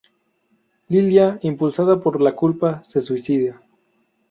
[0.87, 3.61] Lilia, impulsada por la culpa, se suicida.